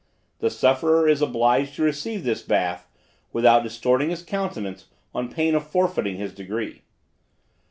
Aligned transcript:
The 0.39 0.49
sufferer 0.49 1.07
is 1.07 1.21
obliged 1.21 1.75
to 1.75 1.83
receive 1.83 2.23
this 2.23 2.41
bath 2.41 2.87
without 3.31 3.61
distorting 3.61 4.09
his 4.09 4.23
countenance, 4.23 4.87
on 5.13 5.29
pain 5.29 5.53
of 5.53 5.67
forfeiting 5.67 6.15
his 6.17 6.33
degree. 6.33 6.81